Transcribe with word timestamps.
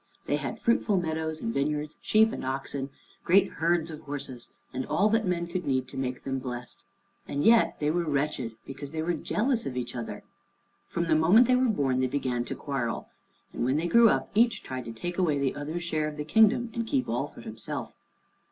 They 0.25 0.37
had 0.37 0.57
fruitful 0.59 0.97
meadows 0.97 1.41
and 1.41 1.53
vineyards, 1.53 1.99
sheep 2.01 2.31
and 2.33 2.43
oxen, 2.43 2.89
great 3.23 3.49
herds 3.59 3.91
of 3.91 3.99
horses, 3.99 4.49
and 4.73 4.83
all 4.87 5.09
that 5.09 5.27
men 5.27 5.45
could 5.45 5.63
need 5.63 5.87
to 5.89 5.95
make 5.95 6.23
them 6.23 6.39
blest. 6.39 6.83
And 7.27 7.43
yet 7.45 7.79
they 7.79 7.91
were 7.91 8.09
wretched, 8.09 8.53
because 8.65 8.93
they 8.93 9.03
were 9.03 9.13
jealous 9.13 9.67
of 9.67 9.77
each 9.77 9.95
other. 9.95 10.23
From 10.87 11.03
the 11.03 11.13
moment 11.13 11.45
they 11.45 11.55
were 11.55 11.69
born 11.69 11.99
they 11.99 12.07
began 12.07 12.43
to 12.45 12.55
quarrel, 12.55 13.09
and 13.53 13.63
when 13.63 13.77
they 13.77 13.85
grew 13.87 14.09
up, 14.09 14.31
each 14.33 14.63
tried 14.63 14.85
to 14.85 14.91
take 14.91 15.19
away 15.19 15.37
the 15.37 15.53
other's 15.53 15.83
share 15.83 16.07
of 16.07 16.17
the 16.17 16.25
kingdom 16.25 16.71
and 16.73 16.87
keep 16.87 17.07
all 17.07 17.27
for 17.27 17.41
himself. 17.41 17.93